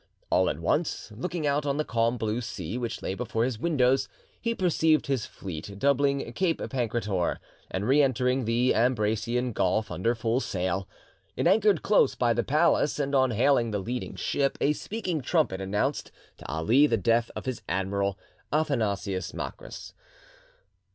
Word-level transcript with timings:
All 0.31 0.49
at 0.49 0.57
once, 0.57 1.11
looking 1.15 1.45
out 1.45 1.63
on 1.63 1.77
the 1.77 1.85
calm 1.85 2.17
blue 2.17 2.41
sea 2.41 2.75
which 2.75 3.03
lay 3.03 3.13
before 3.13 3.43
his 3.45 3.59
windows, 3.59 4.09
he 4.41 4.55
perceived 4.55 5.05
his 5.05 5.27
fleet 5.27 5.77
doubling 5.77 6.33
Cape 6.33 6.57
Pancrator 6.71 7.37
and 7.69 7.87
re 7.87 8.01
entering 8.01 8.45
the 8.45 8.73
Ambracian 8.73 9.53
Gulf 9.53 9.91
under 9.91 10.15
full 10.15 10.39
sail; 10.39 10.87
it 11.37 11.45
anchored 11.45 11.83
close 11.83 12.15
by 12.15 12.33
the 12.33 12.43
palace, 12.43 12.97
and 12.97 13.13
on 13.13 13.29
hailing 13.29 13.69
the 13.69 13.77
leading 13.77 14.15
ship 14.15 14.57
a 14.59 14.73
speaking 14.73 15.21
trumpet 15.21 15.61
announced 15.61 16.11
to 16.37 16.49
Ali 16.49 16.87
the 16.87 16.97
death 16.97 17.29
of 17.35 17.45
his 17.45 17.61
admiral, 17.69 18.17
Athanasius 18.51 19.35
Macrys. 19.35 19.93